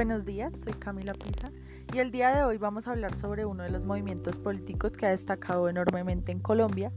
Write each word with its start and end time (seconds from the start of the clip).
Buenos 0.00 0.24
días, 0.24 0.54
soy 0.64 0.72
Camila 0.72 1.12
Pisa 1.12 1.52
y 1.92 1.98
el 1.98 2.10
día 2.10 2.34
de 2.34 2.42
hoy 2.42 2.56
vamos 2.56 2.88
a 2.88 2.92
hablar 2.92 3.14
sobre 3.16 3.44
uno 3.44 3.64
de 3.64 3.68
los 3.68 3.84
movimientos 3.84 4.38
políticos 4.38 4.92
que 4.92 5.04
ha 5.04 5.10
destacado 5.10 5.68
enormemente 5.68 6.32
en 6.32 6.40
Colombia, 6.40 6.90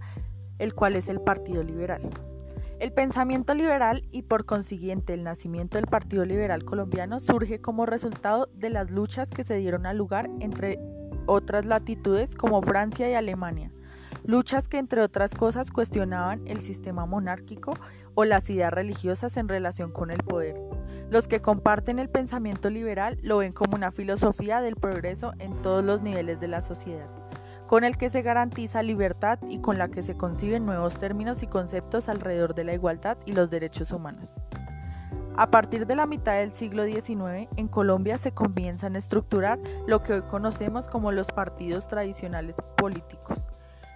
el 0.58 0.74
cual 0.74 0.96
es 0.96 1.10
el 1.10 1.20
Partido 1.20 1.64
Liberal. 1.64 2.10
El 2.80 2.94
pensamiento 2.94 3.56
liberal 3.56 4.08
y 4.14 4.22
por 4.22 4.46
consiguiente 4.46 5.14
el 5.14 5.26
nacimiento 5.26 5.78
del 5.78 5.88
Partido 5.88 6.24
Liberal 6.24 6.64
colombiano 6.64 7.20
surge 7.20 7.60
como 7.60 7.86
resultado 7.86 8.48
de 8.54 8.70
las 8.70 8.90
luchas 8.90 9.30
que 9.30 9.44
se 9.44 9.58
dieron 9.58 9.86
al 9.86 9.98
lugar 9.98 10.30
entre 10.40 10.80
otras 11.26 11.66
latitudes 11.66 12.34
como 12.36 12.62
Francia 12.62 13.10
y 13.10 13.16
Alemania, 13.16 13.74
luchas 14.24 14.70
que 14.70 14.78
entre 14.78 15.02
otras 15.02 15.36
cosas 15.36 15.72
cuestionaban 15.72 16.48
el 16.48 16.62
sistema 16.62 17.06
monárquico 17.06 17.74
o 18.16 18.24
las 18.24 18.50
ideas 18.50 18.72
religiosas 18.72 19.36
en 19.36 19.50
relación 19.50 19.92
con 19.92 20.10
el 20.10 20.24
poder. 20.24 20.56
Los 21.10 21.28
que 21.28 21.42
comparten 21.42 22.00
el 22.00 22.10
pensamiento 22.10 22.70
liberal 22.70 23.20
lo 23.22 23.38
ven 23.38 23.54
como 23.54 23.76
una 23.76 23.92
filosofía 23.92 24.62
del 24.62 24.76
progreso 24.76 25.34
en 25.40 25.62
todos 25.62 25.84
los 25.84 26.02
niveles 26.02 26.40
de 26.40 26.48
la 26.48 26.62
sociedad, 26.62 27.10
con 27.68 27.84
el 27.84 27.98
que 27.98 28.10
se 28.10 28.22
garantiza 28.22 28.82
libertad 28.82 29.40
y 29.48 29.60
con 29.60 29.78
la 29.78 29.90
que 29.90 30.04
se 30.04 30.16
conciben 30.16 30.66
nuevos 30.66 30.98
términos 30.98 31.44
y 31.44 31.48
conceptos 31.48 32.10
alrededor 32.10 32.56
de 32.56 32.64
la 32.64 32.74
igualdad 32.74 33.18
y 33.26 33.34
los 33.34 33.50
derechos 33.50 33.92
humanos. 33.92 34.34
A 35.36 35.50
partir 35.50 35.88
de 35.88 35.96
la 35.96 36.06
mitad 36.06 36.34
del 36.34 36.52
siglo 36.52 36.86
XIX, 36.86 37.48
en 37.56 37.68
Colombia 37.68 38.18
se 38.18 38.34
comienzan 38.34 38.96
a 38.96 39.00
estructurar 39.00 39.60
lo 39.88 40.04
que 40.04 40.14
hoy 40.14 40.22
conocemos 40.22 40.88
como 40.88 41.12
los 41.12 41.28
partidos 41.28 41.88
tradicionales 41.88 42.56
políticos, 42.78 43.44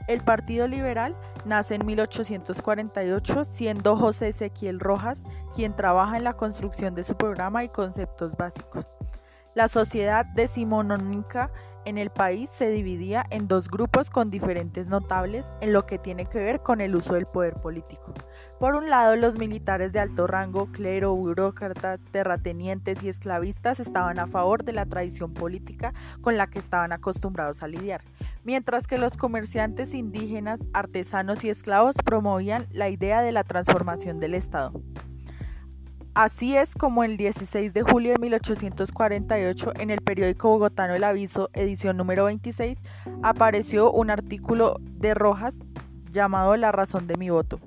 el 0.07 0.21
Partido 0.21 0.69
Liberal 0.69 1.15
nace 1.45 1.75
en 1.75 1.85
1848, 1.85 3.43
siendo 3.43 3.97
José 3.97 4.29
Ezequiel 4.29 4.79
Rojas 4.79 5.19
quien 5.57 5.75
trabaja 5.75 6.17
en 6.17 6.23
la 6.23 6.33
construcción 6.33 6.93
de 6.93 7.03
su 7.03 7.17
programa 7.17 7.63
y 7.63 7.69
conceptos 7.69 8.37
básicos. 8.37 8.87
La 9.55 9.67
sociedad 9.67 10.23
decimonónica 10.23 11.49
en 11.83 11.97
el 11.97 12.11
país 12.11 12.51
se 12.51 12.69
dividía 12.69 13.25
en 13.31 13.47
dos 13.47 13.67
grupos 13.67 14.11
con 14.11 14.29
diferentes 14.29 14.87
notables 14.87 15.45
en 15.61 15.73
lo 15.73 15.87
que 15.87 15.97
tiene 15.97 16.27
que 16.27 16.37
ver 16.37 16.59
con 16.59 16.79
el 16.79 16.95
uso 16.95 17.15
del 17.15 17.25
poder 17.25 17.55
político. 17.55 18.13
Por 18.59 18.75
un 18.75 18.91
lado, 18.91 19.15
los 19.15 19.39
militares 19.39 19.93
de 19.93 19.99
alto 19.99 20.27
rango, 20.27 20.67
clero, 20.67 21.15
burócratas, 21.15 22.01
terratenientes 22.11 23.01
y 23.01 23.09
esclavistas 23.09 23.79
estaban 23.79 24.19
a 24.19 24.27
favor 24.27 24.63
de 24.63 24.73
la 24.73 24.85
tradición 24.85 25.33
política 25.33 25.91
con 26.21 26.37
la 26.37 26.45
que 26.45 26.59
estaban 26.59 26.91
acostumbrados 26.91 27.63
a 27.63 27.67
lidiar, 27.67 28.01
mientras 28.43 28.85
que 28.85 28.99
los 28.99 29.17
comerciantes 29.17 29.95
indígenas, 29.95 30.59
artesanos 30.73 31.43
y 31.43 31.49
esclavos 31.49 31.95
promovían 32.05 32.67
la 32.69 32.89
idea 32.89 33.23
de 33.23 33.31
la 33.31 33.43
transformación 33.43 34.19
del 34.19 34.35
Estado. 34.35 34.73
Así 36.17 36.57
es 36.57 36.73
como 36.73 37.03
el 37.03 37.15
16 37.15 37.75
de 37.75 37.83
julio 37.83 38.13
de 38.13 38.17
1848 38.17 39.73
en 39.77 39.91
el 39.91 40.01
periódico 40.01 40.49
bogotano 40.49 40.95
El 40.95 41.03
Aviso, 41.03 41.51
edición 41.53 41.95
número 41.95 42.25
26, 42.25 42.79
apareció 43.21 43.91
un 43.91 44.09
artículo 44.09 44.77
de 44.81 45.13
Rojas 45.13 45.53
llamado 46.11 46.57
La 46.57 46.71
razón 46.71 47.05
de 47.05 47.17
mi 47.17 47.29
voto. 47.29 47.59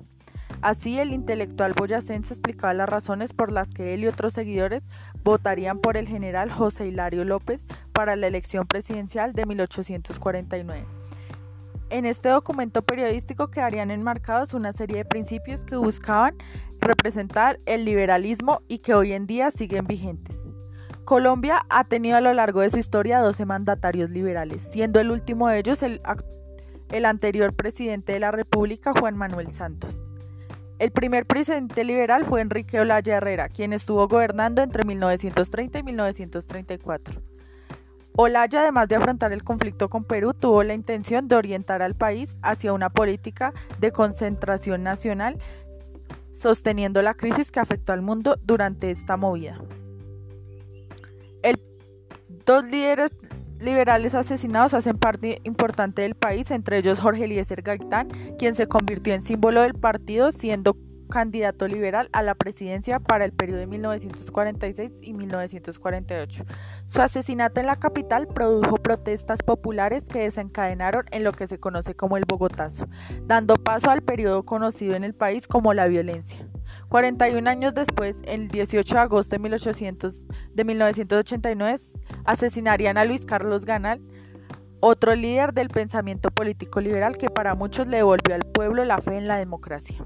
Así 0.61 0.99
el 0.99 1.13
intelectual 1.13 1.71
boyacense 1.71 2.33
explicaba 2.33 2.73
las 2.73 2.89
razones 2.89 3.31
por 3.31 3.53
las 3.53 3.71
que 3.71 3.93
él 3.93 4.03
y 4.03 4.07
otros 4.07 4.33
seguidores 4.33 4.83
votarían 5.23 5.79
por 5.79 5.95
el 5.95 6.09
general 6.09 6.51
José 6.51 6.87
Hilario 6.87 7.23
López 7.23 7.61
para 7.93 8.17
la 8.17 8.27
elección 8.27 8.67
presidencial 8.67 9.31
de 9.31 9.45
1849. 9.45 10.83
En 11.89 12.05
este 12.05 12.29
documento 12.29 12.81
periodístico 12.81 13.49
quedarían 13.49 13.91
enmarcados 13.91 14.53
una 14.53 14.71
serie 14.71 14.97
de 14.97 15.05
principios 15.05 15.63
que 15.65 15.75
buscaban 15.75 16.35
representar 16.81 17.59
el 17.65 17.85
liberalismo 17.85 18.61
y 18.67 18.79
que 18.79 18.93
hoy 18.93 19.13
en 19.13 19.27
día 19.27 19.51
siguen 19.51 19.85
vigentes. 19.85 20.37
Colombia 21.05 21.65
ha 21.69 21.83
tenido 21.83 22.17
a 22.17 22.21
lo 22.21 22.33
largo 22.33 22.61
de 22.61 22.69
su 22.69 22.77
historia 22.77 23.19
12 23.19 23.45
mandatarios 23.45 24.09
liberales, 24.09 24.61
siendo 24.71 24.99
el 24.99 25.11
último 25.11 25.47
de 25.47 25.59
ellos 25.59 25.83
el, 25.83 26.01
el 26.91 27.05
anterior 27.05 27.53
presidente 27.53 28.13
de 28.13 28.19
la 28.19 28.31
República, 28.31 28.93
Juan 28.97 29.17
Manuel 29.17 29.51
Santos. 29.51 29.99
El 30.79 30.91
primer 30.91 31.25
presidente 31.25 31.83
liberal 31.83 32.25
fue 32.25 32.41
Enrique 32.41 32.79
Olaya 32.79 33.17
Herrera, 33.17 33.49
quien 33.49 33.71
estuvo 33.71 34.07
gobernando 34.07 34.63
entre 34.63 34.83
1930 34.83 35.79
y 35.79 35.83
1934. 35.83 37.21
Olaya, 38.13 38.61
además 38.61 38.89
de 38.89 38.95
afrontar 38.95 39.31
el 39.31 39.43
conflicto 39.43 39.89
con 39.89 40.03
Perú, 40.03 40.33
tuvo 40.33 40.63
la 40.63 40.73
intención 40.73 41.27
de 41.27 41.35
orientar 41.35 41.81
al 41.81 41.95
país 41.95 42.37
hacia 42.41 42.73
una 42.73 42.89
política 42.89 43.53
de 43.79 43.91
concentración 43.91 44.83
nacional 44.83 45.37
sosteniendo 46.41 47.01
la 47.01 47.13
crisis 47.13 47.51
que 47.51 47.59
afectó 47.59 47.93
al 47.93 48.01
mundo 48.01 48.37
durante 48.43 48.91
esta 48.91 49.15
movida. 49.17 49.59
Dos 52.45 52.65
líderes 52.65 53.11
liberales 53.59 54.15
asesinados 54.15 54.73
hacen 54.73 54.97
parte 54.97 55.39
importante 55.43 56.01
del 56.01 56.15
país, 56.15 56.49
entre 56.49 56.79
ellos 56.79 56.99
Jorge 56.99 57.25
Eliezer 57.25 57.61
Gaitán, 57.61 58.07
quien 58.39 58.55
se 58.55 58.67
convirtió 58.67 59.13
en 59.13 59.21
símbolo 59.21 59.61
del 59.61 59.75
partido 59.75 60.31
siendo 60.31 60.75
candidato 61.11 61.67
liberal 61.67 62.09
a 62.11 62.23
la 62.23 62.33
presidencia 62.33 62.99
para 62.99 63.25
el 63.25 63.31
periodo 63.31 63.59
de 63.59 63.67
1946 63.67 64.93
y 65.03 65.13
1948. 65.13 66.43
Su 66.87 67.01
asesinato 67.03 67.59
en 67.59 67.67
la 67.67 67.75
capital 67.75 68.27
produjo 68.27 68.77
protestas 68.77 69.43
populares 69.43 70.05
que 70.05 70.21
desencadenaron 70.21 71.05
en 71.11 71.23
lo 71.23 71.31
que 71.31 71.45
se 71.45 71.59
conoce 71.59 71.93
como 71.93 72.17
el 72.17 72.25
Bogotazo, 72.27 72.87
dando 73.27 73.53
paso 73.53 73.91
al 73.91 74.01
periodo 74.01 74.43
conocido 74.43 74.95
en 74.95 75.03
el 75.03 75.13
país 75.13 75.47
como 75.47 75.75
la 75.75 75.85
violencia. 75.85 76.47
41 76.89 77.49
años 77.49 77.73
después, 77.73 78.17
el 78.23 78.47
18 78.47 78.95
de 78.95 78.99
agosto 78.99 79.35
de, 79.35 79.39
1800, 79.39 80.23
de 80.53 80.63
1989, 80.63 81.79
asesinarían 82.25 82.97
a 82.97 83.05
Luis 83.05 83.25
Carlos 83.25 83.65
Ganal, 83.65 84.01
otro 84.79 85.15
líder 85.15 85.53
del 85.53 85.69
pensamiento 85.69 86.31
político 86.31 86.81
liberal 86.81 87.17
que 87.17 87.29
para 87.29 87.55
muchos 87.55 87.87
le 87.87 87.97
devolvió 87.97 88.33
al 88.33 88.45
pueblo 88.51 88.83
la 88.83 88.99
fe 88.99 89.17
en 89.17 89.27
la 89.27 89.37
democracia. 89.37 90.05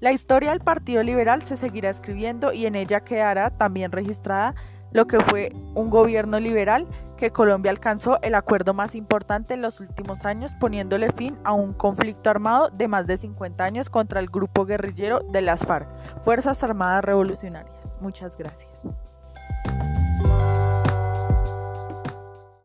La 0.00 0.12
historia 0.12 0.50
del 0.50 0.60
Partido 0.60 1.02
Liberal 1.02 1.42
se 1.42 1.56
seguirá 1.56 1.88
escribiendo 1.88 2.52
y 2.52 2.66
en 2.66 2.74
ella 2.74 3.00
quedará 3.00 3.50
también 3.50 3.92
registrada 3.92 4.54
lo 4.92 5.06
que 5.06 5.20
fue 5.20 5.52
un 5.74 5.90
gobierno 5.90 6.38
liberal 6.38 6.86
que 7.16 7.30
Colombia 7.30 7.70
alcanzó 7.70 8.20
el 8.22 8.34
acuerdo 8.34 8.74
más 8.74 8.94
importante 8.94 9.54
en 9.54 9.62
los 9.62 9.80
últimos 9.80 10.26
años 10.26 10.54
poniéndole 10.60 11.12
fin 11.12 11.36
a 11.44 11.54
un 11.54 11.72
conflicto 11.72 12.28
armado 12.28 12.68
de 12.68 12.88
más 12.88 13.06
de 13.06 13.16
50 13.16 13.64
años 13.64 13.88
contra 13.88 14.20
el 14.20 14.28
grupo 14.28 14.66
guerrillero 14.66 15.20
de 15.20 15.40
las 15.40 15.64
FARC, 15.64 15.88
Fuerzas 16.22 16.62
Armadas 16.62 17.04
Revolucionarias. 17.04 17.74
Muchas 18.00 18.36
gracias. 18.36 18.75